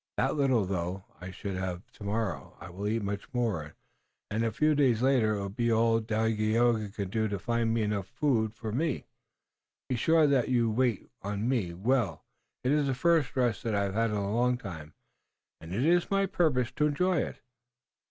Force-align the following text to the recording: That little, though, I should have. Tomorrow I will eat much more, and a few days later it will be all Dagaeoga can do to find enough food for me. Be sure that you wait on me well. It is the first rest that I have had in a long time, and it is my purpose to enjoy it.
That 0.17 0.33
little, 0.35 0.65
though, 0.65 1.05
I 1.21 1.29
should 1.29 1.55
have. 1.57 1.83
Tomorrow 1.91 2.57
I 2.59 2.71
will 2.71 2.87
eat 2.87 3.03
much 3.03 3.31
more, 3.35 3.75
and 4.31 4.43
a 4.43 4.51
few 4.51 4.73
days 4.73 5.03
later 5.03 5.35
it 5.35 5.39
will 5.39 5.49
be 5.49 5.71
all 5.71 6.01
Dagaeoga 6.01 6.89
can 6.91 7.11
do 7.11 7.27
to 7.27 7.37
find 7.37 7.77
enough 7.77 8.07
food 8.07 8.51
for 8.55 8.71
me. 8.71 9.05
Be 9.89 9.95
sure 9.95 10.25
that 10.25 10.49
you 10.49 10.71
wait 10.71 11.11
on 11.21 11.47
me 11.47 11.75
well. 11.75 12.25
It 12.63 12.71
is 12.71 12.87
the 12.87 12.95
first 12.95 13.35
rest 13.35 13.61
that 13.61 13.75
I 13.75 13.83
have 13.83 13.93
had 13.93 14.09
in 14.09 14.15
a 14.15 14.33
long 14.33 14.57
time, 14.57 14.95
and 15.59 15.71
it 15.71 15.85
is 15.85 16.09
my 16.09 16.25
purpose 16.25 16.71
to 16.77 16.87
enjoy 16.87 17.17
it. 17.19 17.39